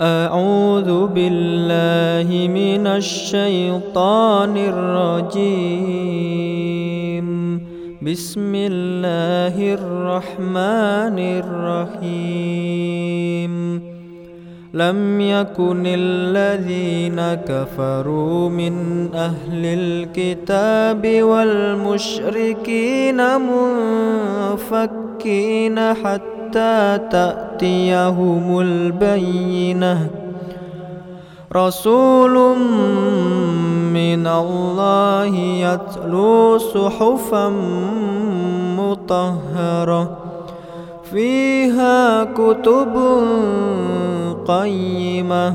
أعوذ 0.00 1.06
بالله 1.06 2.46
من 2.46 2.86
الشيطان 2.86 4.56
الرجيم. 4.56 5.28
بسم 8.02 8.52
الله 8.54 9.74
الرحمن 9.74 11.18
الرحيم. 11.18 12.72
لم 14.74 15.20
يكن 15.20 15.82
الذين 15.86 17.34
كفروا 17.34 18.48
من 18.48 18.74
أهل 19.14 19.64
الكتاب 19.64 21.22
والمشركين 21.22 23.20
منفكين 24.60 25.94
حتى 25.94 26.37
حتى 26.48 26.98
تأتيهم 27.10 28.60
البينة. 28.60 30.08
رسول 31.52 32.58
من 33.92 34.26
الله 34.26 35.34
يتلو 35.36 36.58
صحفا 36.58 37.48
مطهرة. 38.78 40.16
فيها 41.10 42.24
كتب 42.24 42.94
قيمة. 44.48 45.54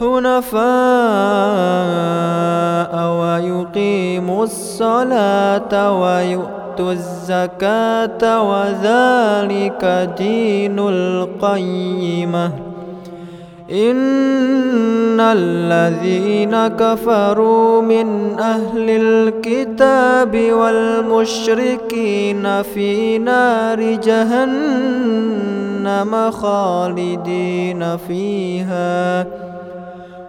حنفاء 0.00 0.56
ويقيموا 3.20 4.44
الصلاة 4.44 6.00
ويؤتوا 6.00 6.92
الزكاة 6.92 8.42
وذلك 8.42 10.12
دين 10.18 10.78
القيمة 10.78 12.50
إن 13.72 15.20
الذين 15.20 16.68
كفروا 16.68 17.82
من 17.82 18.38
أهل 18.38 18.90
الكتاب 18.90 20.36
والمشركين 20.52 22.02
في 22.62 23.18
نار 23.18 23.80
جهنم 24.04 25.10
خالدين 26.30 27.96
فيها. 27.96 29.26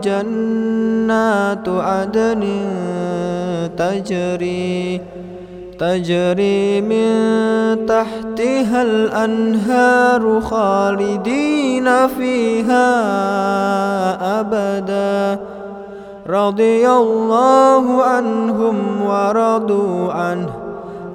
جنات 0.00 1.68
عدن 1.68 2.42
تجري 3.76 5.00
تجري 5.78 6.80
من 6.80 7.06
تحتها 7.86 8.82
الأنهار 8.82 10.40
خالدين 10.40 12.06
فيها 12.06 12.90
أبدا. 14.40 15.40
رضي 16.28 16.90
الله 16.90 18.02
عنهم 18.02 19.02
ورضوا 19.06 20.12
عنه. 20.12 20.50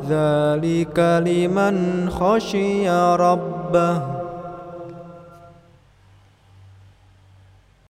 ذلك 0.09 1.23
لمن 1.25 2.09
خشي 2.09 2.89
ربه. 3.15 4.16